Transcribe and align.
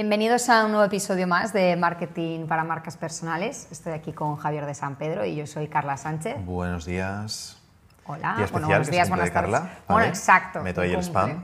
Bienvenidos 0.00 0.48
a 0.48 0.64
un 0.64 0.70
nuevo 0.70 0.86
episodio 0.86 1.26
más 1.26 1.52
de 1.52 1.74
Marketing 1.74 2.46
para 2.46 2.62
Marcas 2.62 2.96
Personales. 2.96 3.66
Estoy 3.72 3.94
aquí 3.94 4.12
con 4.12 4.36
Javier 4.36 4.64
de 4.64 4.72
San 4.72 4.94
Pedro 4.94 5.24
y 5.24 5.34
yo 5.34 5.44
soy 5.44 5.66
Carla 5.66 5.96
Sánchez. 5.96 6.36
Buenos 6.44 6.86
días. 6.86 7.60
Hola, 8.06 8.34
Día 8.36 8.46
bueno, 8.52 8.68
especial, 8.68 8.68
buenos 8.68 8.86
que 8.86 8.92
días, 8.92 9.08
buenas 9.08 9.32
tardes. 9.32 9.50
Carla, 9.50 9.78
Bueno, 9.88 10.06
exacto. 10.06 10.62
Meto 10.62 10.82
ahí 10.82 10.92
el 10.92 11.00
spam. 11.00 11.42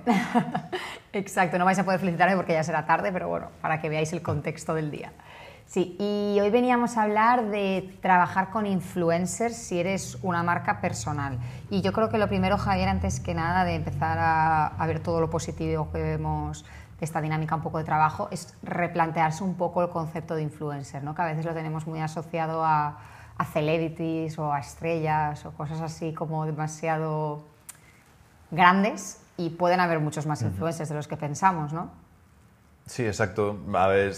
exacto, 1.13 1.59
no 1.59 1.65
vais 1.65 1.81
a 1.81 1.85
poder 1.85 1.99
felicitarme 1.99 2.37
porque 2.37 2.53
ya 2.53 2.63
será 2.63 2.87
tarde, 2.87 3.11
pero 3.11 3.29
bueno, 3.29 3.49
para 3.61 3.81
que 3.81 3.89
veáis 3.89 4.13
el 4.13 4.23
contexto 4.23 4.73
del 4.73 4.93
día. 4.93 5.11
Sí, 5.67 5.97
y 5.99 6.39
hoy 6.41 6.51
veníamos 6.51 6.97
a 6.97 7.03
hablar 7.03 7.47
de 7.47 7.99
trabajar 8.03 8.51
con 8.51 8.67
influencers 8.67 9.57
si 9.57 9.81
eres 9.81 10.17
una 10.23 10.45
marca 10.45 10.81
personal. 10.81 11.41
Y 11.71 11.81
yo 11.81 11.93
creo 11.93 12.09
que 12.09 12.19
lo 12.19 12.29
primero, 12.29 12.57
Javier, 12.57 12.89
antes 12.89 13.19
que 13.19 13.35
nada, 13.35 13.65
de 13.65 13.75
empezar 13.75 14.17
a, 14.21 14.67
a 14.67 14.87
ver 14.87 15.01
todo 15.01 15.21
lo 15.21 15.29
positivo 15.29 15.91
que 15.91 16.01
vemos 16.01 16.65
de 16.99 17.05
esta 17.05 17.21
dinámica 17.21 17.55
un 17.55 17.63
poco 17.63 17.79
de 17.79 17.85
trabajo, 17.85 18.29
es 18.31 18.57
replantearse 18.63 19.43
un 19.45 19.55
poco 19.55 19.83
el 19.83 19.89
concepto 19.89 20.35
de 20.35 20.43
influencer, 20.43 21.03
¿no? 21.03 21.15
que 21.15 21.23
a 21.23 21.27
veces 21.27 21.45
lo 21.45 21.55
tenemos 21.55 21.87
muy 21.87 22.01
asociado 22.01 22.65
a, 22.65 22.99
a 23.37 23.45
celebrities 23.45 24.39
o 24.39 24.53
a 24.53 24.61
estrellas 24.61 25.45
o 25.47 25.53
cosas 25.53 25.81
así 25.81 26.13
como 26.13 26.47
demasiado 26.47 27.45
grandes 28.51 29.21
y 29.37 29.51
pueden 29.51 29.81
haber 29.81 29.99
muchos 30.01 30.27
más 30.27 30.43
influencers 30.43 30.89
de 30.89 30.95
los 30.95 31.09
que 31.09 31.17
pensamos, 31.17 31.73
¿no? 31.73 31.91
Sí, 32.87 33.05
exacto. 33.05 33.59
A 33.75 33.89
ver, 33.89 34.15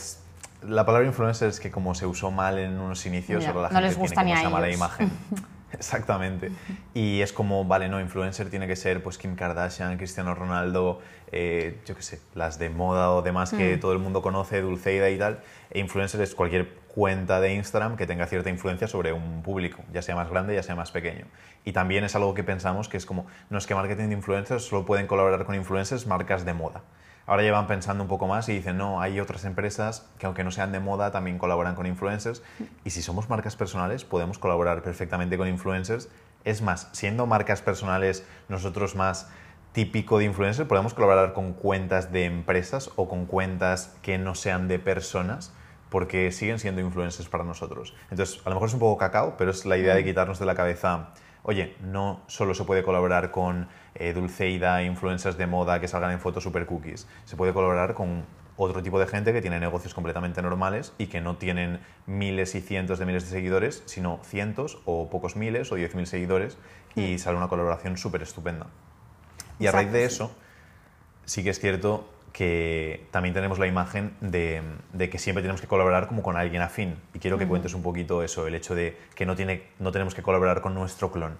la 0.63 0.85
palabra 0.85 1.07
influencer 1.07 1.49
es 1.49 1.61
que 1.61 1.71
como 1.71 1.95
se 1.95 2.07
usó 2.07 2.31
mal 2.31 2.59
en 2.59 2.79
unos 2.79 3.07
inicios, 3.07 3.41
Mira, 3.41 3.53
ahora 3.53 3.63
la 3.63 3.69
no 3.69 3.75
gente 3.75 3.89
les 3.89 3.99
gusta 3.99 4.23
tiene 4.23 4.39
ni 4.39 4.45
como 4.45 4.57
a 4.57 4.61
esa 4.61 4.61
mala 4.61 4.75
imagen. 4.75 5.11
Exactamente. 5.73 6.51
Y 6.95 7.21
es 7.21 7.33
como, 7.33 7.65
vale, 7.65 7.89
no, 7.89 8.01
influencer 8.01 8.51
tiene 8.51 8.67
que 8.67 8.77
ser 8.77 9.03
pues 9.03 9.19
Kim 9.19 9.35
Kardashian, 9.35 9.97
Cristiano 9.99 10.35
Ronaldo, 10.35 11.01
eh, 11.33 11.81
yo 11.87 11.97
qué 11.97 12.03
sé, 12.03 12.21
las 12.35 12.59
de 12.59 12.71
moda 12.71 13.13
o 13.13 13.23
demás 13.23 13.53
Mm. 13.53 13.57
que 13.59 13.77
todo 13.77 13.93
el 13.93 13.99
mundo 13.99 14.23
conoce, 14.23 14.61
Dulceida 14.61 15.11
y 15.11 15.19
tal. 15.19 15.41
E 15.71 15.81
influencer 15.81 16.21
es 16.21 16.35
cualquier 16.35 16.69
cuenta 16.95 17.41
de 17.41 17.53
Instagram 17.55 17.97
que 17.97 18.07
tenga 18.07 18.27
cierta 18.27 18.49
influencia 18.49 18.89
sobre 18.89 19.13
un 19.13 19.43
público, 19.43 19.83
ya 19.93 20.01
sea 20.03 20.15
más 20.15 20.31
grande, 20.31 20.55
ya 20.55 20.63
sea 20.63 20.77
más 20.77 20.93
pequeño. 20.93 21.27
Y 21.65 21.73
también 21.73 22.05
es 22.05 22.15
algo 22.15 22.33
que 22.33 22.45
pensamos 22.45 22.89
que 22.89 22.97
es 22.97 23.05
como, 23.05 23.27
no 23.51 23.59
es 23.59 23.67
que 23.67 23.75
marketing 23.75 24.09
de 24.09 24.15
influencers 24.15 24.65
solo 24.65 24.87
pueden 24.87 25.07
colaborar 25.07 25.45
con 25.45 25.55
influencers 25.55 26.07
marcas 26.07 26.45
de 26.47 26.55
moda. 26.55 26.83
Ahora 27.27 27.43
llevan 27.43 27.67
pensando 27.67 28.05
un 28.05 28.09
poco 28.09 28.29
más 28.29 28.49
y 28.49 28.53
dicen, 28.53 28.79
no, 28.79 29.01
hay 29.01 29.19
otras 29.19 29.45
empresas 29.45 30.09
que 30.19 30.27
aunque 30.27 30.45
no 30.45 30.53
sean 30.53 30.71
de 30.71 30.79
moda 30.79 31.11
también 31.11 31.39
colaboran 31.39 31.75
con 31.75 31.87
influencers 31.87 32.43
y 32.85 32.91
si 32.91 33.03
somos 33.03 33.29
marcas 33.29 33.57
personales 33.57 34.05
podemos 34.05 34.39
colaborar 34.39 34.83
perfectamente 34.83 35.37
con 35.37 35.49
influencers. 35.49 36.09
Es 36.45 36.63
más, 36.63 36.89
siendo 36.93 37.27
marcas 37.27 37.63
personales 37.63 38.25
nosotros 38.49 38.95
más 38.95 39.29
típico 39.73 40.19
de 40.19 40.25
influencer, 40.25 40.69
podemos 40.69 40.95
colaborar 40.95 41.33
con 41.33 41.53
cuentas 41.53 42.13
de 42.13 42.25
empresas 42.25 42.91
o 42.95 43.09
con 43.09 43.27
cuentas 43.27 43.97
que 44.03 44.19
no 44.19 44.37
sean 44.37 44.69
de 44.69 44.79
personas 44.79 45.53
porque 45.91 46.31
siguen 46.31 46.61
siendo 46.61 46.81
influencers 46.81 47.29
para 47.29 47.43
nosotros. 47.43 47.95
Entonces, 48.11 48.41
a 48.45 48.51
lo 48.51 48.55
mejor 48.55 48.69
es 48.69 48.75
un 48.75 48.81
poco 48.81 48.99
cacao, 48.99 49.37
pero 49.37 49.51
es 49.51 49.67
la 49.67 49.77
idea 49.77 49.95
de 49.95 50.05
quitarnos 50.05 50.39
de 50.39 50.47
la 50.47 50.55
cabeza, 50.55 51.09
oye, 51.43 51.77
no 51.81 52.23
solo 52.27 52.55
se 52.55 52.65
puede 52.65 52.85
colaborar 52.85 53.33
con 53.33 53.69
eh, 53.99 54.13
Dulceida, 54.13 54.83
influencers 54.83 55.37
de 55.37 55.47
moda 55.47 55.81
que 55.81 55.89
salgan 55.89 56.13
en 56.13 56.21
fotos 56.21 56.43
super 56.43 56.67
cookies, 56.67 57.07
se 57.25 57.37
puede 57.37 57.53
colaborar 57.53 57.95
con 57.95 58.25
otro 58.57 58.83
tipo 58.83 58.99
de 58.99 59.07
gente 59.07 59.33
que 59.33 59.43
tiene 59.43 59.61
negocios 59.61 59.95
completamente 59.95 60.41
normales 60.43 60.93
y 60.99 61.09
que 61.09 61.21
no 61.21 61.37
tienen 61.37 61.81
miles 62.07 62.55
y 62.55 62.61
cientos 62.61 62.99
de 62.99 63.07
miles 63.07 63.25
de 63.25 63.31
seguidores, 63.31 63.83
sino 63.87 64.21
cientos 64.25 64.79
o 64.87 65.11
pocos 65.11 65.37
miles 65.37 65.71
o 65.73 65.75
diez 65.75 65.95
mil 65.95 66.07
seguidores 66.07 66.57
y 66.95 67.19
sale 67.19 67.37
una 67.37 67.49
colaboración 67.49 67.99
súper 67.99 68.23
estupenda. 68.23 68.67
Y 69.59 69.67
a 69.67 69.73
raíz 69.73 69.93
de 69.93 70.01
sí. 70.01 70.15
eso, 70.15 70.37
sí 71.25 71.45
que 71.45 71.51
es 71.51 71.61
cierto 71.61 72.09
que 72.33 73.07
también 73.11 73.35
tenemos 73.35 73.59
la 73.59 73.67
imagen 73.67 74.15
de, 74.21 74.63
de 74.93 75.09
que 75.09 75.19
siempre 75.19 75.43
tenemos 75.43 75.61
que 75.61 75.67
colaborar 75.67 76.07
como 76.07 76.23
con 76.23 76.37
alguien 76.37 76.61
afín. 76.61 76.97
Y 77.15 77.19
quiero 77.19 77.39
que 77.39 77.47
cuentes 77.47 77.73
un 77.73 77.83
poquito 77.83 78.23
eso, 78.23 78.47
el 78.47 78.55
hecho 78.55 78.75
de 78.75 78.99
que 79.15 79.25
no, 79.25 79.37
tiene, 79.37 79.69
no 79.79 79.91
tenemos 79.91 80.15
que 80.15 80.23
colaborar 80.23 80.61
con 80.61 80.75
nuestro 80.75 81.11
clon. 81.11 81.39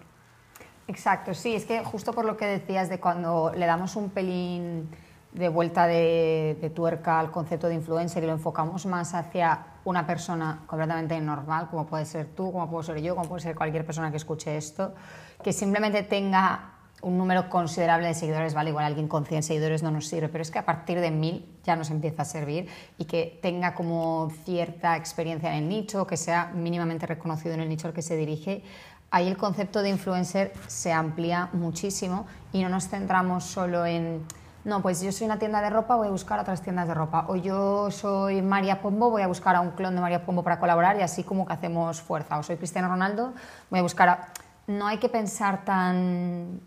Exacto, 0.89 1.35
sí, 1.35 1.55
es 1.55 1.65
que 1.65 1.83
justo 1.83 2.13
por 2.13 2.25
lo 2.25 2.37
que 2.37 2.47
decías 2.47 2.89
de 2.89 3.01
cuando 3.01 3.53
le 3.55 3.67
damos 3.67 3.97
un 3.97 4.11
pelín 4.11 4.89
de 5.33 5.49
vuelta 5.49 5.87
de, 5.87 6.73
tuerca 6.75 7.19
al 7.21 7.31
concepto 7.31 7.69
de 7.69 7.75
influencer 7.75 8.23
y 8.23 8.27
lo 8.27 8.33
enfocamos 8.33 8.87
más 8.87 9.13
hacia 9.13 9.67
una 9.85 10.07
persona 10.07 10.63
completamente 10.67 11.21
normal, 11.21 11.69
como 11.71 11.87
puede 11.87 12.07
ser 12.07 12.27
tú, 12.35 12.53
como 12.53 12.71
puedo 12.71 12.83
ser 12.83 13.01
yo, 13.03 13.15
como 13.15 13.29
puede 13.29 13.43
ser 13.43 13.55
cualquier 13.55 13.85
persona 13.85 14.11
que 14.11 14.17
escuche 14.17 14.57
esto, 14.57 14.95
que 15.43 15.53
simplemente 15.53 16.03
tenga 16.05 16.73
un 17.03 17.19
número 17.19 17.51
considerable 17.51 18.07
de 18.07 18.15
seguidores, 18.15 18.55
vale, 18.55 18.71
igual 18.71 18.87
alguien 18.87 19.07
con 19.07 19.27
100 19.27 19.43
seguidores 19.43 19.83
no 19.83 19.91
nos 19.91 20.07
sirve, 20.07 20.29
pero 20.29 20.41
es 20.41 20.51
que 20.51 20.59
a 20.59 20.65
partir 20.65 21.01
de 21.01 21.11
1000 21.11 21.59
ya 21.63 21.77
nos 21.77 21.91
empieza 21.91 22.23
a 22.23 22.25
servir 22.25 22.69
y 22.97 23.05
que 23.05 23.39
tenga 23.43 23.75
como 23.75 24.31
cierta 24.45 24.97
experiencia 24.97 25.51
en 25.51 25.65
el 25.65 25.69
nicho, 25.69 26.07
que 26.07 26.17
sea 26.17 26.51
mínimamente 26.55 27.07
reconocido 27.07 27.55
en 27.55 27.61
el 27.61 27.69
nicho 27.69 27.87
al 27.87 27.93
que 27.93 28.03
se 28.03 28.17
dirige, 28.17 28.65
ahí 29.11 29.29
el 29.29 29.37
concepto 29.37 29.83
de 29.83 29.91
influencer 29.91 30.53
se 30.67 30.93
amplía 30.93 31.49
muchísimo 31.53 32.27
y 32.53 32.63
no 32.63 32.69
nos 32.69 32.89
centramos 32.89 33.45
solo 33.45 33.87
en, 33.87 34.25
no, 34.65 34.83
pues 34.83 35.01
yo 35.01 35.13
soy 35.13 35.27
una 35.27 35.39
tienda 35.39 35.61
de 35.61 35.71
ropa, 35.71 35.97
voy 35.97 36.09
a 36.09 36.11
buscar 36.11 36.41
otras 36.41 36.63
tiendas 36.63 36.89
de 36.89 36.95
ropa, 36.95 37.27
o 37.29 37.37
yo 37.37 37.91
soy 37.91 38.43
María 38.43 38.83
Pombo, 38.83 39.11
voy 39.11 39.23
a 39.23 39.27
buscar 39.27 39.55
a 39.57 39.61
un 39.61 39.71
clon 39.71 39.95
de 39.95 40.01
María 40.01 40.25
Pombo 40.25 40.43
para 40.43 40.59
colaborar 40.59 40.97
y 40.99 41.03
así 41.03 41.23
como 41.23 41.47
que 41.47 41.53
hacemos 41.53 42.01
fuerza, 42.01 42.39
o 42.39 42.43
soy 42.43 42.57
Cristiano 42.57 42.89
Ronaldo, 42.89 43.33
voy 43.71 43.81
a 43.81 43.83
buscar 43.83 44.09
a... 44.09 44.29
No 44.67 44.89
hay 44.89 44.99
que 44.99 45.09
pensar 45.09 45.65
tan, 45.65 46.61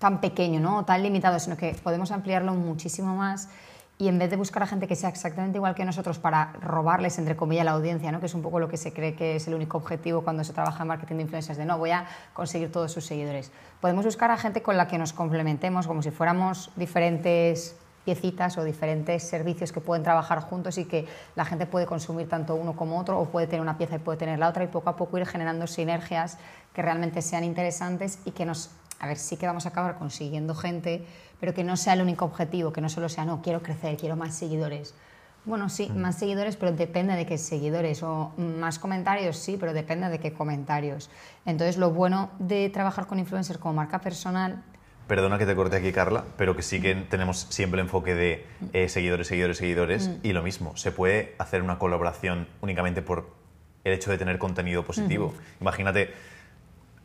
tan 0.00 0.20
pequeño, 0.20 0.58
¿no? 0.58 0.78
O 0.78 0.84
tan 0.84 1.00
limitado, 1.02 1.38
sino 1.38 1.56
que 1.56 1.74
podemos 1.84 2.10
ampliarlo 2.10 2.54
muchísimo 2.54 3.14
más 3.14 3.48
y 4.00 4.08
en 4.08 4.18
vez 4.18 4.30
de 4.30 4.36
buscar 4.36 4.62
a 4.62 4.66
gente 4.66 4.88
que 4.88 4.96
sea 4.96 5.10
exactamente 5.10 5.58
igual 5.58 5.74
que 5.74 5.84
nosotros 5.84 6.18
para 6.18 6.54
robarles, 6.62 7.18
entre 7.18 7.36
comillas, 7.36 7.66
la 7.66 7.72
audiencia, 7.72 8.10
¿no? 8.10 8.18
que 8.18 8.26
es 8.26 8.34
un 8.34 8.40
poco 8.40 8.58
lo 8.58 8.66
que 8.66 8.78
se 8.78 8.94
cree 8.94 9.14
que 9.14 9.36
es 9.36 9.46
el 9.46 9.54
único 9.54 9.76
objetivo 9.76 10.22
cuando 10.22 10.42
se 10.42 10.54
trabaja 10.54 10.84
en 10.84 10.88
marketing 10.88 11.16
de 11.16 11.22
influencers, 11.22 11.58
de 11.58 11.66
no, 11.66 11.76
voy 11.76 11.90
a 11.90 12.06
conseguir 12.32 12.72
todos 12.72 12.90
sus 12.90 13.04
seguidores. 13.04 13.52
Podemos 13.78 14.06
buscar 14.06 14.30
a 14.30 14.38
gente 14.38 14.62
con 14.62 14.78
la 14.78 14.88
que 14.88 14.96
nos 14.96 15.12
complementemos, 15.12 15.86
como 15.86 16.00
si 16.02 16.10
fuéramos 16.10 16.70
diferentes 16.76 17.76
piecitas 18.06 18.56
o 18.56 18.64
diferentes 18.64 19.22
servicios 19.22 19.70
que 19.70 19.82
pueden 19.82 20.02
trabajar 20.02 20.40
juntos 20.40 20.78
y 20.78 20.86
que 20.86 21.06
la 21.36 21.44
gente 21.44 21.66
puede 21.66 21.84
consumir 21.84 22.26
tanto 22.26 22.54
uno 22.54 22.74
como 22.74 22.98
otro 22.98 23.20
o 23.20 23.26
puede 23.26 23.48
tener 23.48 23.60
una 23.60 23.76
pieza 23.76 23.96
y 23.96 23.98
puede 23.98 24.16
tener 24.16 24.38
la 24.38 24.48
otra 24.48 24.64
y 24.64 24.68
poco 24.68 24.88
a 24.88 24.96
poco 24.96 25.18
ir 25.18 25.26
generando 25.26 25.66
sinergias 25.66 26.38
que 26.72 26.80
realmente 26.80 27.20
sean 27.20 27.44
interesantes 27.44 28.18
y 28.24 28.30
que 28.30 28.46
nos 28.46 28.70
a 29.00 29.06
ver, 29.06 29.16
sí 29.16 29.36
que 29.36 29.46
vamos 29.46 29.66
a 29.66 29.70
acabar 29.70 29.96
consiguiendo 29.98 30.54
gente, 30.54 31.04
pero 31.40 31.52
que 31.52 31.64
no 31.64 31.76
sea 31.76 31.94
el 31.94 32.02
único 32.02 32.24
objetivo, 32.24 32.72
que 32.72 32.80
no 32.80 32.88
solo 32.88 33.08
sea, 33.08 33.24
no, 33.24 33.42
quiero 33.42 33.62
crecer, 33.62 33.96
quiero 33.96 34.14
más 34.14 34.36
seguidores. 34.36 34.94
Bueno, 35.44 35.68
sí, 35.70 35.90
más 35.90 36.18
seguidores, 36.18 36.56
pero 36.56 36.72
depende 36.72 37.16
de 37.16 37.24
qué 37.24 37.38
seguidores. 37.38 38.02
O 38.02 38.32
más 38.36 38.78
comentarios, 38.78 39.38
sí, 39.38 39.56
pero 39.58 39.72
depende 39.72 40.08
de 40.10 40.20
qué 40.20 40.32
comentarios. 40.32 41.10
Entonces, 41.46 41.78
lo 41.78 41.90
bueno 41.90 42.30
de 42.38 42.68
trabajar 42.68 43.06
con 43.06 43.18
influencers 43.18 43.58
como 43.58 43.74
marca 43.74 44.00
personal 44.00 44.62
Perdona 45.10 45.38
que 45.38 45.46
te 45.46 45.56
corte 45.56 45.74
aquí, 45.74 45.90
Carla, 45.90 46.22
pero 46.36 46.54
que 46.54 46.62
sí 46.62 46.80
que 46.80 46.94
tenemos 46.94 47.48
siempre 47.50 47.80
el 47.80 47.86
enfoque 47.86 48.14
de 48.14 48.46
eh, 48.72 48.88
seguidores, 48.88 49.26
seguidores, 49.26 49.56
seguidores. 49.56 50.08
Y 50.22 50.32
lo 50.32 50.40
mismo, 50.40 50.76
se 50.76 50.92
puede 50.92 51.34
hacer 51.38 51.62
una 51.62 51.80
colaboración 51.80 52.46
únicamente 52.60 53.02
por 53.02 53.28
el 53.82 53.92
hecho 53.92 54.12
de 54.12 54.18
tener 54.18 54.38
contenido 54.38 54.84
positivo. 54.84 55.34
Imagínate, 55.60 56.14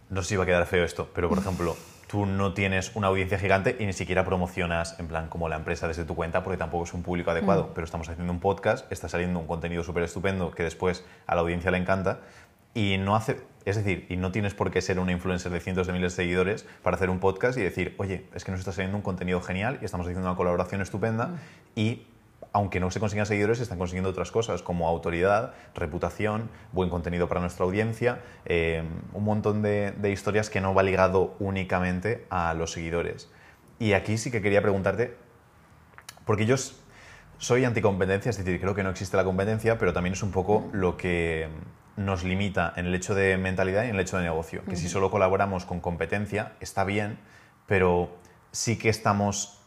no 0.09 0.21
sé 0.21 0.29
si 0.29 0.35
va 0.35 0.43
a 0.43 0.45
quedar 0.45 0.65
feo 0.65 0.83
esto, 0.83 1.09
pero 1.13 1.29
por 1.29 1.37
ejemplo, 1.37 1.75
tú 2.07 2.25
no 2.25 2.53
tienes 2.53 2.91
una 2.95 3.07
audiencia 3.07 3.39
gigante 3.39 3.75
y 3.79 3.85
ni 3.85 3.93
siquiera 3.93 4.23
promocionas 4.25 4.99
en 4.99 5.07
plan 5.07 5.27
como 5.27 5.49
la 5.49 5.55
empresa 5.55 5.87
desde 5.87 6.05
tu 6.05 6.15
cuenta 6.15 6.43
porque 6.43 6.57
tampoco 6.57 6.83
es 6.83 6.93
un 6.93 7.03
público 7.03 7.31
adecuado, 7.31 7.71
pero 7.73 7.85
estamos 7.85 8.07
haciendo 8.09 8.31
un 8.31 8.39
podcast, 8.39 8.91
está 8.91 9.09
saliendo 9.09 9.39
un 9.39 9.47
contenido 9.47 9.83
súper 9.83 10.03
estupendo 10.03 10.51
que 10.51 10.63
después 10.63 11.03
a 11.27 11.35
la 11.35 11.41
audiencia 11.41 11.71
le 11.71 11.77
encanta 11.77 12.19
y 12.73 12.97
no 12.97 13.15
hace, 13.15 13.41
es 13.63 13.77
decir, 13.77 14.05
y 14.09 14.17
no 14.17 14.31
tienes 14.31 14.53
por 14.53 14.69
qué 14.69 14.81
ser 14.81 14.99
una 14.99 15.11
influencer 15.11 15.51
de 15.51 15.59
cientos 15.59 15.87
de 15.87 15.93
miles 15.93 16.15
de 16.15 16.23
seguidores 16.23 16.65
para 16.83 16.97
hacer 16.97 17.09
un 17.09 17.19
podcast 17.19 17.57
y 17.57 17.61
decir, 17.61 17.95
oye, 17.97 18.25
es 18.35 18.43
que 18.43 18.51
nos 18.51 18.59
está 18.59 18.73
saliendo 18.73 18.97
un 18.97 19.03
contenido 19.03 19.41
genial 19.41 19.79
y 19.81 19.85
estamos 19.85 20.05
haciendo 20.05 20.27
una 20.27 20.37
colaboración 20.37 20.81
estupenda 20.81 21.39
y 21.75 22.05
aunque 22.51 22.79
no 22.79 22.89
se 22.89 22.99
consigan 22.99 23.25
seguidores, 23.25 23.57
se 23.57 23.63
están 23.63 23.77
consiguiendo 23.77 24.09
otras 24.09 24.31
cosas 24.31 24.61
como 24.61 24.87
autoridad, 24.87 25.53
reputación, 25.73 26.49
buen 26.71 26.89
contenido 26.89 27.27
para 27.27 27.41
nuestra 27.41 27.65
audiencia, 27.65 28.21
eh, 28.45 28.83
un 29.13 29.23
montón 29.23 29.61
de, 29.61 29.91
de 29.91 30.11
historias 30.11 30.49
que 30.49 30.61
no 30.61 30.73
va 30.73 30.83
ligado 30.83 31.35
únicamente 31.39 32.25
a 32.29 32.53
los 32.53 32.71
seguidores. 32.71 33.29
Y 33.77 33.93
aquí 33.93 34.17
sí 34.17 34.31
que 34.31 34.41
quería 34.41 34.61
preguntarte, 34.61 35.17
porque 36.25 36.45
yo 36.45 36.55
soy 37.37 37.65
anticompetencia, 37.65 38.29
es 38.29 38.37
decir, 38.37 38.59
creo 38.59 38.73
que 38.73 38.83
no 38.83 38.89
existe 38.89 39.17
la 39.17 39.25
competencia, 39.25 39.77
pero 39.77 39.93
también 39.93 40.13
es 40.13 40.23
un 40.23 40.31
poco 40.31 40.69
lo 40.71 40.95
que 40.95 41.49
nos 41.97 42.23
limita 42.23 42.73
en 42.75 42.87
el 42.87 42.95
hecho 42.95 43.15
de 43.15 43.37
mentalidad 43.37 43.83
y 43.83 43.89
en 43.89 43.95
el 43.95 44.01
hecho 44.01 44.17
de 44.17 44.23
negocio. 44.23 44.63
Que 44.65 44.75
si 44.75 44.89
solo 44.89 45.11
colaboramos 45.11 45.65
con 45.65 45.79
competencia, 45.79 46.53
está 46.59 46.83
bien, 46.83 47.19
pero 47.67 48.15
sí 48.51 48.77
que 48.77 48.89
estamos 48.89 49.61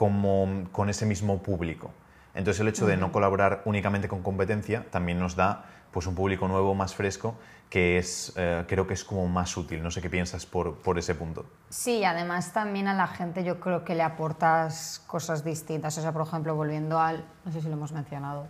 como 0.00 0.64
con 0.72 0.88
ese 0.88 1.04
mismo 1.04 1.42
público. 1.42 1.90
Entonces 2.32 2.58
el 2.62 2.68
hecho 2.68 2.86
de 2.86 2.96
no 2.96 3.12
colaborar 3.12 3.60
únicamente 3.66 4.08
con 4.08 4.22
competencia 4.22 4.86
también 4.90 5.18
nos 5.18 5.36
da 5.36 5.66
pues 5.90 6.06
un 6.06 6.14
público 6.14 6.48
nuevo, 6.48 6.74
más 6.74 6.94
fresco, 6.94 7.34
que 7.68 7.98
es, 7.98 8.32
eh, 8.36 8.64
creo 8.66 8.86
que 8.86 8.94
es 8.94 9.04
como 9.04 9.28
más 9.28 9.54
útil. 9.58 9.82
No 9.82 9.90
sé 9.90 10.00
qué 10.00 10.08
piensas 10.08 10.46
por, 10.46 10.76
por 10.76 10.98
ese 10.98 11.14
punto. 11.14 11.44
Sí, 11.68 12.02
además 12.02 12.54
también 12.54 12.88
a 12.88 12.94
la 12.94 13.08
gente 13.08 13.44
yo 13.44 13.60
creo 13.60 13.84
que 13.84 13.94
le 13.94 14.02
aportas 14.02 15.04
cosas 15.06 15.44
distintas. 15.44 15.98
O 15.98 16.00
sea, 16.00 16.12
por 16.12 16.26
ejemplo, 16.26 16.54
volviendo 16.54 16.98
al, 16.98 17.22
no 17.44 17.52
sé 17.52 17.60
si 17.60 17.68
lo 17.68 17.74
hemos 17.74 17.92
mencionado, 17.92 18.46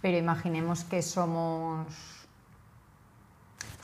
pero 0.00 0.16
imaginemos 0.16 0.84
que 0.84 1.02
somos 1.02 1.86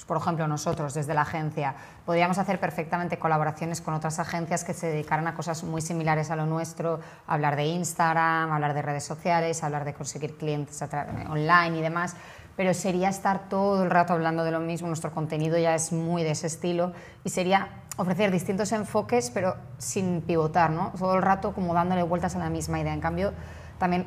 por 0.07 0.19
ejemplo, 0.19 0.47
nosotros 0.47 0.95
desde 0.95 1.15
la 1.15 1.23
agencia 1.23 1.75
podríamos 2.05 2.39
hacer 2.39 2.61
perfectamente 2.61 3.19
colaboraciones 3.19 3.81
con 3.81 3.95
otras 3.95 4.19
agencias 4.19 4.65
que 4.65 4.75
se 4.75 4.89
dedicaran 4.89 5.27
a 5.27 5.35
cosas 5.35 5.65
muy 5.65 5.81
similares 5.81 6.31
a 6.31 6.37
lo 6.37 6.47
nuestro, 6.47 7.01
hablar 7.27 7.57
de 7.57 7.65
Instagram, 7.65 8.53
hablar 8.53 8.75
de 8.75 8.83
redes 8.83 9.05
sociales, 9.05 9.63
hablar 9.65 9.85
de 9.85 9.95
conseguir 9.95 10.37
clientes 10.37 10.83
online 11.29 11.79
y 11.79 11.81
demás, 11.81 12.17
pero 12.57 12.75
sería 12.75 13.09
estar 13.09 13.49
todo 13.49 13.83
el 13.83 13.91
rato 13.91 14.13
hablando 14.13 14.45
de 14.45 14.51
lo 14.51 14.61
mismo, 14.61 14.89
nuestro 14.89 15.13
contenido 15.13 15.59
ya 15.59 15.75
es 15.75 15.93
muy 15.93 16.23
de 16.23 16.33
ese 16.33 16.47
estilo 16.47 16.93
y 17.25 17.31
sería 17.31 17.69
ofrecer 17.97 18.31
distintos 18.31 18.73
enfoques 18.73 19.31
pero 19.31 19.57
sin 19.79 20.21
pivotar, 20.21 20.71
¿no? 20.71 20.93
Todo 20.99 21.17
el 21.17 21.23
rato 21.23 21.53
como 21.53 21.75
dándole 21.75 22.03
vueltas 22.03 22.37
a 22.37 22.39
la 22.39 22.51
misma 22.51 22.81
idea. 22.81 22.93
En 22.93 23.01
cambio, 23.01 23.33
también, 23.79 24.07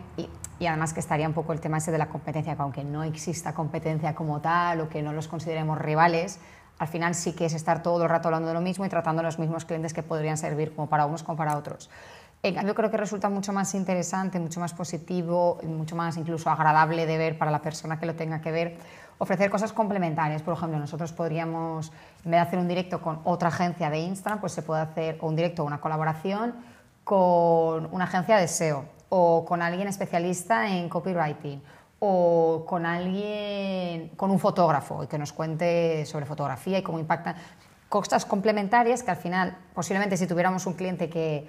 y 0.59 0.65
además 0.65 0.93
que 0.93 0.99
estaría 0.99 1.27
un 1.27 1.33
poco 1.33 1.53
el 1.53 1.59
tema 1.59 1.77
ese 1.77 1.91
de 1.91 1.97
la 1.97 2.09
competencia, 2.09 2.55
que 2.55 2.61
aunque 2.61 2.83
no 2.83 3.03
exista 3.03 3.53
competencia 3.53 4.15
como 4.15 4.41
tal 4.41 4.81
o 4.81 4.89
que 4.89 5.01
no 5.01 5.13
los 5.13 5.27
consideremos 5.27 5.77
rivales, 5.77 6.39
al 6.79 6.87
final 6.87 7.15
sí 7.15 7.33
que 7.33 7.45
es 7.45 7.53
estar 7.53 7.81
todo 7.81 8.03
el 8.03 8.09
rato 8.09 8.27
hablando 8.27 8.47
de 8.47 8.53
lo 8.53 8.61
mismo 8.61 8.85
y 8.85 8.89
tratando 8.89 9.21
a 9.21 9.23
los 9.23 9.39
mismos 9.39 9.65
clientes 9.65 9.93
que 9.93 10.03
podrían 10.03 10.37
servir 10.37 10.75
como 10.75 10.87
para 10.87 11.05
unos 11.05 11.23
como 11.23 11.37
para 11.37 11.57
otros. 11.57 11.89
En 12.43 12.53
cambio, 12.53 12.75
creo 12.75 12.91
que 12.91 12.97
resulta 12.97 13.29
mucho 13.29 13.51
más 13.51 13.73
interesante, 13.73 14.39
mucho 14.39 14.59
más 14.59 14.73
positivo, 14.73 15.59
mucho 15.63 15.95
más 15.95 16.17
incluso 16.17 16.51
agradable 16.51 17.07
de 17.07 17.17
ver 17.17 17.37
para 17.37 17.49
la 17.49 17.61
persona 17.61 17.99
que 17.99 18.05
lo 18.05 18.15
tenga 18.15 18.41
que 18.41 18.51
ver, 18.51 18.77
ofrecer 19.17 19.49
cosas 19.49 19.73
complementarias. 19.73 20.43
Por 20.43 20.53
ejemplo, 20.53 20.77
nosotros 20.77 21.11
podríamos, 21.13 21.91
en 22.23 22.31
vez 22.31 22.39
de 22.39 22.47
hacer 22.47 22.59
un 22.59 22.67
directo 22.67 23.01
con 23.01 23.21
otra 23.23 23.47
agencia 23.49 23.89
de 23.89 23.99
Instagram, 23.99 24.39
pues 24.39 24.53
se 24.53 24.61
puede 24.61 24.81
hacer 24.81 25.17
un 25.21 25.35
directo 25.35 25.63
o 25.63 25.65
una 25.65 25.81
colaboración 25.81 26.53
con 27.03 27.89
una 27.91 28.03
agencia 28.03 28.37
de 28.37 28.47
SEO 28.47 28.96
o 29.09 29.45
con 29.45 29.61
alguien 29.61 29.87
especialista 29.87 30.69
en 30.69 30.89
copywriting 30.89 31.61
o 31.99 32.63
con 32.67 32.85
alguien, 32.85 34.09
con 34.09 34.29
un 34.29 34.39
fotógrafo 34.39 35.03
y 35.03 35.07
que 35.07 35.17
nos 35.17 35.33
cuente 35.33 36.05
sobre 36.05 36.25
fotografía 36.25 36.77
y 36.77 36.83
cómo 36.83 36.99
impactan 36.99 37.35
cosas 37.89 38.25
complementarias 38.25 39.01
que 39.01 39.11
al 39.11 39.17
final, 39.17 39.57
posiblemente 39.73 40.17
si 40.17 40.27
tuviéramos 40.27 40.65
un 40.65 40.73
cliente 40.73 41.09
que 41.09 41.47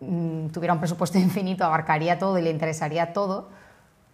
mm, 0.00 0.48
tuviera 0.48 0.74
un 0.74 0.80
presupuesto 0.80 1.18
infinito, 1.20 1.64
abarcaría 1.64 2.18
todo 2.18 2.38
y 2.38 2.42
le 2.42 2.50
interesaría 2.50 3.12
todo, 3.12 3.48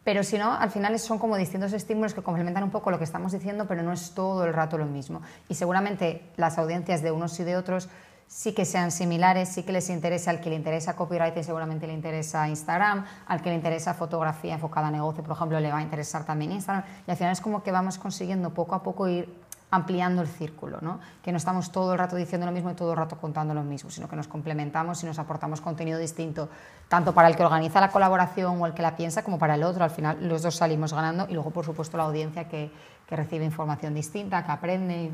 pero 0.05 0.23
si 0.23 0.39
no, 0.39 0.53
al 0.53 0.71
final 0.71 0.97
son 1.01 1.19
como 1.19 1.37
distintos 1.37 1.73
estímulos 1.73 2.15
que 2.15 2.23
complementan 2.23 2.63
un 2.63 2.71
poco 2.71 2.93
lo 2.93 2.99
que 2.99 3.05
estamos 3.05 3.33
diciendo, 3.33 3.67
pero 3.67 3.83
no 3.83 3.93
es 3.93 4.13
todo 4.13 4.45
el 4.45 4.53
rato 4.53 4.79
lo 4.79 4.87
mismo. 4.87 5.21
Y 5.49 5.57
seguramente 5.57 6.23
las 6.37 6.59
audiencias 6.59 7.03
de 7.03 7.11
unos 7.11 7.41
y 7.41 7.43
de 7.43 7.57
otros 7.57 7.89
sí 8.27 8.53
que 8.53 8.65
sean 8.65 8.91
similares, 8.91 9.49
sí 9.49 9.63
que 9.63 9.73
les 9.73 9.89
interesa, 9.89 10.31
al 10.31 10.41
que 10.41 10.51
le 10.51 10.57
interesa 10.57 10.97
copyright 10.97 11.37
seguramente 11.43 11.87
le 11.87 11.93
interesa 11.93 12.49
Instagram, 12.49 13.05
al 13.27 13.41
que 13.41 13.51
le 13.51 13.57
interesa 13.57 13.95
fotografía 13.95 14.55
enfocada 14.55 14.89
a 14.89 14.91
negocio, 14.91 15.23
por 15.23 15.37
ejemplo, 15.37 15.61
le 15.61 15.71
va 15.71 15.79
a 15.79 15.83
interesar 15.83 16.25
también 16.25 16.53
Instagram. 16.53 16.85
Y 17.07 17.11
al 17.11 17.17
final 17.17 17.33
es 17.33 17.41
como 17.41 17.63
que 17.63 17.73
vamos 17.73 17.99
consiguiendo 17.99 18.53
poco 18.53 18.75
a 18.75 18.83
poco 18.83 19.09
ir 19.09 19.47
ampliando 19.71 20.23
el 20.23 20.29
círculo, 20.29 20.79
¿no? 20.81 21.01
que 21.23 21.33
no 21.33 21.39
estamos 21.39 21.73
todo 21.73 21.93
el 21.93 21.99
rato 21.99 22.15
diciendo 22.15 22.47
lo 22.47 22.53
mismo 22.53 22.71
y 22.71 22.75
todo 22.75 22.93
el 22.93 22.97
rato 22.97 23.19
contando 23.19 23.53
lo 23.53 23.65
mismo, 23.65 23.91
sino 23.91 24.09
que 24.09 24.15
nos 24.15 24.29
complementamos 24.29 25.03
y 25.03 25.07
nos 25.07 25.19
aportamos 25.19 25.61
contenido 25.61 25.99
distinto, 25.99 26.49
tanto 26.89 27.13
para 27.13 27.29
el 27.29 27.37
que 27.37 27.43
organiza 27.43 27.81
la 27.81 27.91
colaboración 27.91 28.61
o 28.61 28.67
el 28.67 28.75
que 28.75 28.83
la 28.83 28.97
piensa, 28.97 29.25
como 29.25 29.39
para 29.39 29.57
el 29.57 29.65
otro. 29.65 29.83
Al 29.83 29.91
final 29.91 30.29
los 30.29 30.43
dos 30.43 30.55
salimos 30.55 30.93
ganando 30.93 31.27
y 31.29 31.35
luego, 31.35 31.51
por 31.51 31.65
supuesto, 31.65 31.97
la 31.97 32.05
audiencia 32.05 32.49
que, 32.49 32.71
que 33.07 33.17
recibe 33.17 33.45
información 33.45 33.93
distinta, 33.93 34.45
que 34.45 34.53
aprende 34.53 34.95
y 35.05 35.13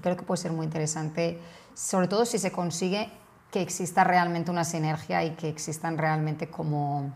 creo 0.00 0.16
que 0.16 0.22
puede 0.22 0.40
ser 0.40 0.52
muy 0.52 0.64
interesante, 0.64 1.38
sobre 1.74 2.08
todo 2.08 2.24
si 2.24 2.38
se 2.38 2.52
consigue 2.52 3.10
que 3.50 3.62
exista 3.62 4.04
realmente 4.04 4.50
una 4.50 4.64
sinergia 4.64 5.24
y 5.24 5.30
que 5.30 5.48
existan 5.48 5.98
realmente 5.98 6.48
como 6.48 7.12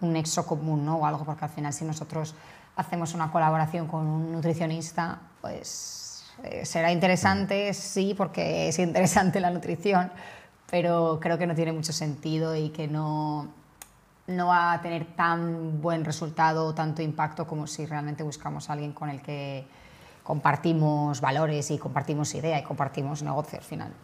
un 0.00 0.12
nexo 0.12 0.46
común 0.46 0.84
¿no? 0.84 0.98
o 0.98 1.06
algo, 1.06 1.24
porque 1.24 1.44
al 1.44 1.50
final 1.50 1.72
si 1.72 1.84
nosotros 1.84 2.34
hacemos 2.76 3.14
una 3.14 3.30
colaboración 3.30 3.86
con 3.86 4.06
un 4.06 4.32
nutricionista, 4.32 5.18
pues 5.40 6.24
eh, 6.44 6.64
será 6.64 6.92
interesante, 6.92 7.74
sí, 7.74 8.14
porque 8.16 8.68
es 8.68 8.78
interesante 8.78 9.40
la 9.40 9.50
nutrición, 9.50 10.12
pero 10.70 11.18
creo 11.20 11.38
que 11.38 11.46
no 11.46 11.54
tiene 11.54 11.72
mucho 11.72 11.92
sentido 11.92 12.54
y 12.54 12.70
que 12.70 12.86
no, 12.86 13.48
no 14.28 14.46
va 14.46 14.72
a 14.72 14.82
tener 14.82 15.06
tan 15.16 15.80
buen 15.80 16.04
resultado 16.04 16.66
o 16.66 16.74
tanto 16.74 17.02
impacto 17.02 17.46
como 17.46 17.66
si 17.66 17.86
realmente 17.86 18.22
buscamos 18.22 18.68
a 18.68 18.74
alguien 18.74 18.92
con 18.92 19.08
el 19.08 19.22
que 19.22 19.66
compartimos 20.28 21.22
valores 21.22 21.70
y 21.70 21.78
compartimos 21.78 22.34
idea 22.34 22.58
y 22.58 22.62
compartimos 22.62 23.22
negocio 23.22 23.58
al 23.60 23.64
final. 23.64 23.94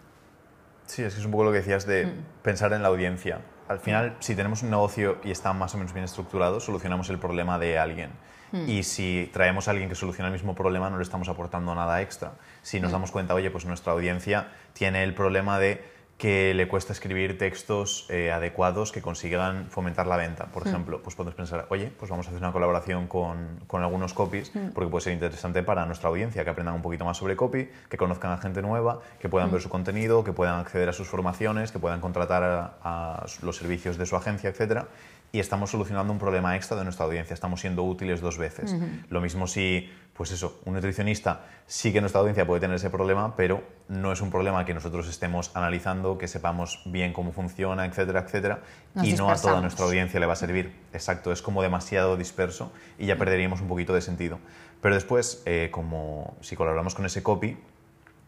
Sí, 0.87 1.03
es 1.03 1.13
que 1.13 1.21
es 1.21 1.27
un 1.27 1.33
poco 1.33 1.45
lo 1.45 1.53
que 1.53 1.59
decías 1.59 1.85
de 1.85 2.07
mm. 2.07 2.25
pensar 2.41 2.73
en 2.73 2.81
la 2.81 2.89
audiencia. 2.89 3.43
Al 3.69 3.79
final, 3.79 4.17
si 4.21 4.35
tenemos 4.35 4.63
un 4.63 4.71
negocio 4.71 5.19
y 5.23 5.31
está 5.31 5.53
más 5.53 5.75
o 5.75 5.77
menos 5.77 5.93
bien 5.93 6.07
estructurado, 6.07 6.61
solucionamos 6.61 7.11
el 7.11 7.19
problema 7.19 7.59
de 7.59 7.79
alguien. 7.79 8.09
Mm. 8.53 8.71
Y 8.71 8.85
si 8.85 9.29
traemos 9.35 9.69
a 9.69 9.73
alguien 9.73 9.91
que 9.91 9.95
soluciona 9.95 10.29
el 10.29 10.33
mismo 10.33 10.55
problema, 10.55 10.89
no 10.89 10.97
le 10.97 11.03
estamos 11.03 11.29
aportando 11.29 11.75
nada 11.75 12.01
extra. 12.01 12.33
Si 12.63 12.81
nos 12.81 12.91
mm. 12.91 12.93
damos 12.95 13.11
cuenta, 13.11 13.35
oye, 13.35 13.51
pues 13.51 13.67
nuestra 13.67 13.93
audiencia 13.93 14.49
tiene 14.73 15.05
el 15.05 15.13
problema 15.13 15.59
de 15.59 15.85
que 16.19 16.55
le 16.55 16.69
cuesta 16.69 16.93
escribir 16.93 17.37
textos 17.39 18.07
eh, 18.09 18.31
adecuados 18.31 18.93
que 18.93 19.03
consigan 19.03 19.67
fomentar 19.69 20.07
la 20.07 20.17
venta. 20.17 20.47
Por 20.47 20.65
hmm. 20.65 20.69
ejemplo, 20.69 21.03
pues 21.03 21.17
puedes 21.17 21.35
pensar, 21.35 21.67
oye, 21.71 21.91
pues 21.99 22.11
vamos 22.11 22.27
a 22.27 22.31
hacer 22.31 22.41
una 22.41 22.53
colaboración 22.53 23.09
con, 23.09 23.61
con 23.67 23.83
algunos 23.83 24.15
copies, 24.15 24.55
hmm. 24.55 24.69
porque 24.75 24.91
puede 24.91 25.03
ser 25.03 25.13
interesante 25.13 25.63
para 25.63 25.85
nuestra 25.87 26.09
audiencia, 26.09 26.45
que 26.45 26.51
aprendan 26.51 26.75
un 26.75 26.83
poquito 26.83 27.05
más 27.05 27.17
sobre 27.17 27.37
copy, 27.37 27.69
que 27.89 27.97
conozcan 27.97 28.31
a 28.31 28.39
gente 28.39 28.63
nueva, 28.63 29.01
que 29.19 29.29
puedan 29.29 29.51
ver 29.51 29.61
hmm. 29.61 29.65
su 29.65 29.69
contenido, 29.69 30.25
que 30.25 30.33
puedan 30.33 30.61
acceder 30.61 30.89
a 30.89 30.93
sus 30.93 31.09
formaciones, 31.09 31.73
que 31.73 31.79
puedan 31.79 32.01
contratar 32.01 32.43
a, 32.45 32.75
a 32.83 33.27
los 33.43 33.57
servicios 33.57 33.99
de 33.99 34.07
su 34.07 34.17
agencia, 34.17 34.51
etcétera 34.51 34.87
y 35.35 35.41
estamos 35.41 35.69
solucionando 35.69 36.13
un 36.13 36.21
problema 36.21 36.55
extra 36.55 36.77
de 36.77 36.85
nuestra 36.85 37.07
audiencia, 37.07 37.35
estamos 37.35 37.61
siendo 37.61 37.83
útiles 37.83 38.21
dos 38.21 38.39
veces. 38.39 38.77
Lo 39.09 39.21
mismo 39.21 39.49
si, 39.49 39.91
pues 40.13 40.31
eso, 40.31 40.61
un 40.65 40.75
nutricionista 40.75 41.47
sí 41.67 41.93
que 41.93 42.01
nuestra 42.01 42.21
audiencia 42.21 42.47
puede 42.47 42.61
tener 42.61 42.77
ese 42.77 42.89
problema, 42.89 43.35
pero 43.35 43.65
no 43.89 44.13
es 44.13 44.21
un 44.21 44.31
problema 44.31 44.65
que 44.65 44.75
nosotros 44.75 45.09
estemos 45.09 45.51
analizando, 45.57 46.19
que 46.19 46.29
sepamos 46.29 46.83
bien 46.85 47.13
cómo 47.13 47.33
funciona, 47.33 47.85
etcétera, 47.85 48.21
etcétera, 48.21 48.63
y 49.03 49.15
no 49.15 49.29
a 49.29 49.35
toda 49.35 49.61
nuestra 49.61 49.87
audiencia 49.87 50.21
le 50.21 50.27
va 50.27 50.35
a 50.35 50.37
servir. 50.37 50.73
Exacto, 50.93 51.33
es 51.33 51.43
como 51.43 51.63
demasiado 51.63 52.17
disperso 52.17 52.71
y 52.97 53.07
ya 53.07 53.19
perderíamos 53.19 53.61
un 53.61 53.67
poquito 53.67 53.93
de 53.93 54.03
sentido. 54.03 54.39
Pero 54.81 54.95
después, 54.95 55.43
eh, 55.47 55.69
como 55.73 56.37
si 56.43 56.55
colaboramos 56.55 56.95
con 56.95 57.07
ese 57.07 57.25
copy, 57.25 57.59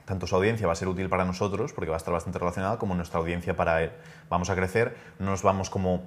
tanto 0.06 0.26
su 0.26 0.34
audiencia 0.34 0.66
va 0.66 0.72
a 0.72 0.76
ser 0.76 0.88
útil 0.88 1.08
para 1.08 1.24
nosotros, 1.24 1.72
porque 1.72 1.88
va 1.88 1.96
a 1.96 1.98
estar 1.98 2.12
bastante 2.12 2.40
relacionada, 2.40 2.78
como 2.78 2.96
nuestra 2.96 3.20
audiencia 3.20 3.54
para 3.54 3.80
él. 3.84 3.92
Vamos 4.28 4.50
a 4.50 4.56
crecer, 4.56 4.96
no 5.20 5.30
nos 5.30 5.44
vamos 5.44 5.70
como 5.70 6.02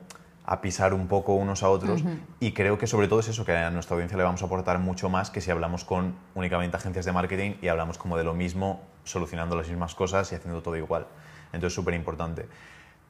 a 0.45 0.61
pisar 0.61 0.93
un 0.93 1.07
poco 1.07 1.35
unos 1.35 1.61
a 1.61 1.69
otros 1.69 2.03
y 2.39 2.53
creo 2.53 2.77
que 2.77 2.87
sobre 2.87 3.07
todo 3.07 3.19
es 3.19 3.27
eso, 3.27 3.45
que 3.45 3.55
a 3.55 3.69
nuestra 3.69 3.93
audiencia 3.93 4.17
le 4.17 4.23
vamos 4.23 4.41
a 4.41 4.45
aportar 4.45 4.79
mucho 4.79 5.09
más 5.09 5.29
que 5.29 5.41
si 5.41 5.51
hablamos 5.51 5.85
con 5.85 6.15
únicamente 6.33 6.75
agencias 6.75 7.05
de 7.05 7.11
marketing 7.11 7.55
y 7.61 7.67
hablamos 7.67 7.97
como 7.97 8.17
de 8.17 8.23
lo 8.23 8.33
mismo, 8.33 8.81
solucionando 9.03 9.55
las 9.55 9.69
mismas 9.69 9.93
cosas 9.93 10.31
y 10.31 10.35
haciendo 10.35 10.61
todo 10.61 10.75
igual. 10.75 11.05
Entonces, 11.53 11.73
súper 11.73 11.93
importante. 11.93 12.47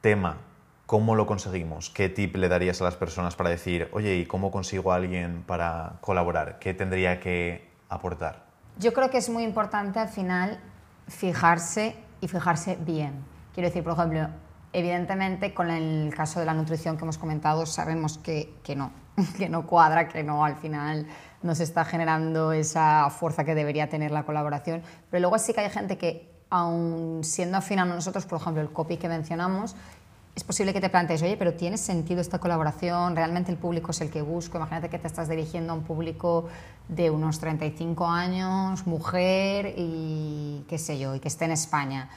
Tema, 0.01 0.37
¿cómo 0.85 1.15
lo 1.15 1.25
conseguimos? 1.25 1.89
¿Qué 1.89 2.09
tip 2.09 2.35
le 2.35 2.49
darías 2.49 2.81
a 2.81 2.85
las 2.85 2.95
personas 2.95 3.35
para 3.35 3.49
decir, 3.49 3.89
oye, 3.91 4.15
¿y 4.15 4.25
cómo 4.25 4.51
consigo 4.51 4.91
a 4.91 4.95
alguien 4.95 5.43
para 5.45 5.93
colaborar? 6.01 6.59
¿Qué 6.59 6.73
tendría 6.73 7.19
que 7.19 7.69
aportar? 7.89 8.45
Yo 8.77 8.93
creo 8.93 9.09
que 9.09 9.17
es 9.17 9.29
muy 9.29 9.43
importante 9.43 9.99
al 9.99 10.09
final 10.09 10.59
fijarse 11.07 11.95
y 12.21 12.27
fijarse 12.27 12.77
bien. 12.81 13.23
Quiero 13.53 13.69
decir, 13.69 13.83
por 13.83 13.93
ejemplo, 13.93 14.29
Evidentemente, 14.71 15.53
con 15.53 15.71
el 15.71 16.13
caso 16.15 16.39
de 16.39 16.45
la 16.45 16.53
nutrición 16.53 16.97
que 16.97 17.03
hemos 17.03 17.17
comentado, 17.17 17.65
sabemos 17.65 18.17
que, 18.17 18.53
que 18.63 18.75
no, 18.75 18.91
que 19.37 19.49
no 19.49 19.65
cuadra, 19.65 20.07
que 20.07 20.23
no 20.23 20.45
al 20.45 20.55
final 20.57 21.07
no 21.41 21.55
se 21.55 21.63
está 21.63 21.85
generando 21.85 22.51
esa 22.51 23.09
fuerza 23.09 23.43
que 23.45 23.55
debería 23.55 23.89
tener 23.89 24.11
la 24.11 24.23
colaboración. 24.23 24.83
Pero 25.09 25.21
luego 25.21 25.39
sí 25.39 25.53
que 25.53 25.61
hay 25.61 25.69
gente 25.69 25.97
que, 25.97 26.29
aun 26.49 27.23
siendo 27.23 27.57
afín 27.57 27.79
a 27.79 27.85
nosotros, 27.85 28.25
por 28.25 28.41
ejemplo, 28.41 28.61
el 28.61 28.71
copy 28.71 28.97
que 28.97 29.07
mencionamos, 29.07 29.75
es 30.35 30.43
posible 30.43 30.73
que 30.73 30.79
te 30.79 30.89
plantees, 30.89 31.21
oye, 31.21 31.35
pero 31.35 31.53
¿tiene 31.53 31.77
sentido 31.77 32.21
esta 32.21 32.39
colaboración? 32.39 33.15
¿Realmente 33.15 33.51
el 33.51 33.57
público 33.57 33.91
es 33.91 34.01
el 34.01 34.09
que 34.09 34.21
busco? 34.21 34.57
Imagínate 34.57 34.89
que 34.89 34.99
te 34.99 35.07
estás 35.07 35.27
dirigiendo 35.27 35.73
a 35.73 35.75
un 35.75 35.83
público 35.83 36.47
de 36.87 37.09
unos 37.09 37.39
35 37.39 38.07
años, 38.07 38.87
mujer 38.87 39.73
y 39.75 40.63
qué 40.69 40.77
sé 40.77 40.97
yo, 40.97 41.15
y 41.15 41.19
que 41.19 41.27
esté 41.27 41.45
en 41.45 41.51
España. 41.51 42.09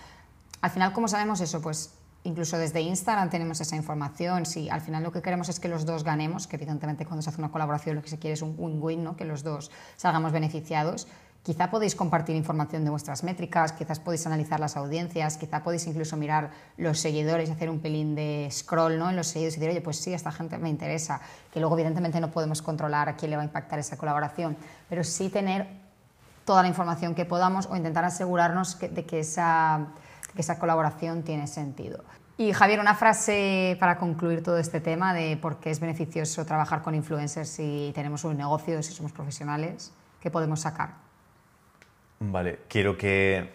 Al 0.61 0.71
final, 0.71 0.93
¿cómo 0.93 1.09
sabemos 1.09 1.41
eso? 1.41 1.61
Pues 1.61 1.95
incluso 2.25 2.59
desde 2.59 2.81
Instagram 2.81 3.31
tenemos 3.31 3.61
esa 3.61 3.77
información. 3.77 4.47
Si 4.47 4.69
al 4.71 4.81
final 4.81 5.03
lo 5.03 5.13
que 5.13 5.23
queremos 5.23 5.49
es 5.49 5.61
que 5.61 5.69
los 5.69 5.87
dos 5.87 6.05
ganemos, 6.05 6.47
que 6.47 6.57
evidentemente 6.57 7.05
cuando 7.05 7.23
se 7.23 7.31
hace 7.31 7.41
una 7.41 7.51
colaboración 7.51 7.97
lo 7.97 8.03
que 8.03 8.11
se 8.11 8.19
quiere 8.19 8.35
es 8.35 8.43
un 8.43 8.55
win-win, 8.59 9.05
¿no? 9.05 9.17
que 9.17 9.25
los 9.25 9.43
dos 9.43 9.71
salgamos 9.97 10.33
beneficiados, 10.33 11.07
Quizá 11.43 11.73
podéis 11.73 11.97
compartir 11.97 12.37
información 12.37 12.85
de 12.85 12.91
vuestras 12.91 13.25
métricas, 13.25 13.73
quizás 13.73 13.99
podéis 13.99 14.25
analizar 14.29 14.61
las 14.61 14.77
audiencias, 14.77 15.37
quizá 15.37 15.65
podéis 15.65 15.89
incluso 15.89 16.17
mirar 16.17 16.51
los 16.77 17.01
seguidores 17.01 17.49
y 17.49 17.53
hacer 17.53 17.69
un 17.69 17.81
pelín 17.81 18.15
de 18.15 18.49
scroll 18.53 18.97
¿no? 18.97 19.11
en 19.11 19.17
los 19.17 19.27
seguidores 19.27 19.57
y 19.57 19.59
decir, 19.59 19.71
oye, 19.71 19.81
pues 19.81 19.97
sí, 19.97 20.15
esta 20.15 20.31
gente 20.31 20.57
me 20.59 20.69
interesa, 20.69 21.21
que 21.53 21.59
luego 21.59 21.75
evidentemente 21.75 22.21
no 22.21 22.31
podemos 22.31 22.63
controlar 22.63 23.09
a 23.09 23.17
quién 23.17 23.31
le 23.31 23.37
va 23.37 23.43
a 23.43 23.47
impactar 23.47 23.81
esa 23.81 23.97
colaboración, 23.97 24.57
pero 24.89 25.03
sí 25.03 25.31
tener 25.31 25.67
toda 26.45 26.63
la 26.63 26.69
información 26.69 27.17
que 27.17 27.25
podamos 27.25 27.67
o 27.67 27.77
intentar 27.77 28.05
asegurarnos 28.05 28.79
de 28.79 29.05
que 29.05 29.19
esa, 29.19 29.89
que 30.35 30.43
esa 30.43 30.59
colaboración 30.59 31.23
tiene 31.23 31.47
sentido. 31.47 32.03
Y 32.39 32.53
Javier, 32.53 32.81
una 32.81 32.95
frase 32.95 33.77
para 33.79 33.99
concluir 33.99 34.43
todo 34.43 34.59
este 34.59 34.81
tema 34.81 35.15
de 35.15 35.37
por 35.37 35.61
qué 35.61 35.71
es 35.71 35.81
beneficioso 35.81 36.45
trabajar 36.47 36.83
con 36.83 36.95
influencers 36.95 37.49
si 37.49 37.93
tenemos 37.95 38.25
un 38.25 38.37
negocio, 38.37 38.83
si 38.83 38.93
somos 38.93 39.13
profesionales, 39.13 39.93
¿qué 40.21 40.31
podemos 40.31 40.61
sacar? 40.61 40.95
Vale, 42.21 42.61
quiero 42.69 42.97
que 42.97 43.51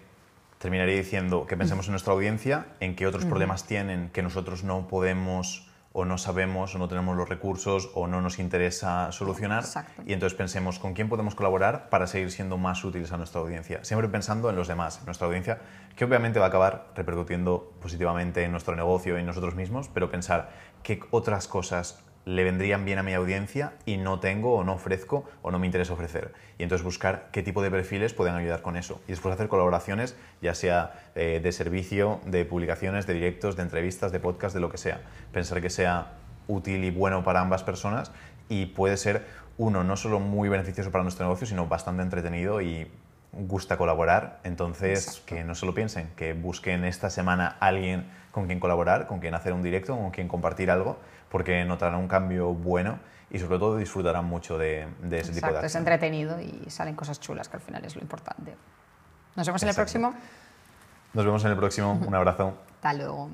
terminaré 0.59 0.95
diciendo 0.95 1.45
que 1.45 1.57
pensemos 1.57 1.87
en 1.87 1.91
nuestra 1.91 2.13
audiencia, 2.13 2.67
en 2.79 2.95
qué 2.95 3.07
otros 3.07 3.25
problemas 3.25 3.65
tienen 3.65 4.09
que 4.09 4.21
nosotros 4.21 4.63
no 4.63 4.87
podemos 4.87 5.66
o 5.99 6.05
no 6.05 6.19
sabemos 6.19 6.75
o 6.75 6.77
no 6.77 6.87
tenemos 6.87 7.17
los 7.17 7.27
recursos 7.27 7.89
o 7.95 8.05
no 8.05 8.21
nos 8.21 8.37
interesa 8.37 9.11
solucionar. 9.11 9.63
Y 10.05 10.13
entonces 10.13 10.37
pensemos 10.37 10.77
con 10.77 10.93
quién 10.93 11.09
podemos 11.09 11.33
colaborar 11.33 11.89
para 11.89 12.05
seguir 12.05 12.29
siendo 12.29 12.59
más 12.59 12.85
útiles 12.85 13.11
a 13.11 13.17
nuestra 13.17 13.41
audiencia. 13.41 13.83
Siempre 13.83 14.07
pensando 14.07 14.51
en 14.51 14.55
los 14.55 14.67
demás, 14.67 14.99
en 14.99 15.05
nuestra 15.05 15.25
audiencia, 15.25 15.57
que 15.95 16.05
obviamente 16.05 16.37
va 16.37 16.45
a 16.45 16.49
acabar 16.49 16.91
repercutiendo 16.95 17.73
positivamente 17.81 18.43
en 18.43 18.51
nuestro 18.51 18.75
negocio 18.75 19.17
y 19.17 19.21
en 19.21 19.25
nosotros 19.25 19.55
mismos, 19.55 19.89
pero 19.91 20.11
pensar 20.11 20.51
qué 20.83 20.99
otras 21.09 21.47
cosas 21.47 22.03
le 22.27 22.43
vendrían 22.43 22.83
bien 22.83 22.99
a 22.99 23.03
mi 23.03 23.13
audiencia 23.13 23.71
y 23.85 23.95
no 23.95 24.19
tengo 24.19 24.55
o 24.55 24.65
no 24.65 24.73
ofrezco 24.73 25.23
o 25.41 25.49
no 25.49 25.59
me 25.59 25.65
interesa 25.65 25.93
ofrecer. 25.93 26.33
Y 26.57 26.63
entonces 26.63 26.83
buscar 26.83 27.29
qué 27.31 27.41
tipo 27.41 27.63
de 27.63 27.71
perfiles 27.71 28.13
pueden 28.13 28.35
ayudar 28.35 28.61
con 28.61 28.75
eso. 28.75 29.01
Y 29.07 29.11
después 29.11 29.33
hacer 29.33 29.47
colaboraciones, 29.47 30.13
ya 30.41 30.53
sea 30.53 30.91
eh, 31.15 31.39
de 31.41 31.51
servicio, 31.53 32.19
de 32.25 32.43
publicaciones, 32.43 33.07
de 33.07 33.13
directos, 33.13 33.55
de 33.55 33.63
entrevistas, 33.63 34.11
de 34.11 34.19
podcast, 34.19 34.53
de 34.53 34.59
lo 34.59 34.69
que 34.69 34.77
sea. 34.77 34.99
Pensar 35.31 35.61
que 35.61 35.69
sea 35.69 36.15
útil 36.49 36.83
y 36.83 36.91
bueno 36.91 37.23
para 37.23 37.39
ambas 37.39 37.63
personas 37.63 38.11
y 38.49 38.65
puede 38.65 38.97
ser, 38.97 39.25
uno, 39.57 39.85
no 39.85 39.95
solo 39.95 40.19
muy 40.19 40.49
beneficioso 40.49 40.91
para 40.91 41.03
nuestro 41.03 41.25
negocio, 41.25 41.47
sino 41.47 41.67
bastante 41.67 42.03
entretenido 42.03 42.61
y 42.61 42.91
gusta 43.31 43.77
colaborar, 43.77 44.39
entonces 44.43 45.21
que 45.25 45.45
no 45.45 45.55
se 45.55 45.65
lo 45.65 45.73
piensen, 45.73 46.09
que 46.17 46.33
busquen 46.33 46.83
esta 46.83 47.09
semana 47.09 47.55
alguien 47.61 48.05
con 48.31 48.47
quien 48.47 48.59
colaborar, 48.59 49.07
con 49.07 49.19
quien 49.19 49.33
hacer 49.33 49.53
un 49.53 49.63
directo, 49.63 49.95
con 49.95 50.11
quien 50.11 50.27
compartir 50.27 50.71
algo 50.71 50.97
porque 51.29 51.63
notarán 51.65 51.99
un 51.99 52.07
cambio 52.07 52.53
bueno 52.53 52.99
y 53.29 53.39
sobre 53.39 53.59
todo 53.59 53.77
disfrutarán 53.77 54.25
mucho 54.25 54.57
de, 54.57 54.87
ese 55.11 55.33
tipo 55.33 55.47
de 55.47 55.53
acción. 55.53 55.65
es 55.65 55.75
entretenido 55.75 56.39
y 56.39 56.69
salen 56.69 56.95
cosas 56.95 57.19
chulas, 57.19 57.49
que 57.49 57.57
al 57.57 57.61
final 57.61 57.83
es 57.83 57.95
lo 57.95 58.01
importante. 58.01 58.55
Nos 59.35 59.45
vemos 59.45 59.61
en 59.63 59.69
el 59.69 59.75
próximo. 59.75 60.13
Nos 61.13 61.25
vemos 61.25 61.43
en 61.45 61.51
el 61.51 61.57
próximo. 61.57 61.99
Un 62.05 62.15
abrazo. 62.15 62.57
Hasta 62.75 62.93
luego. 62.93 63.29